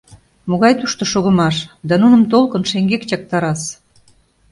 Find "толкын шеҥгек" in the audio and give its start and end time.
2.31-3.03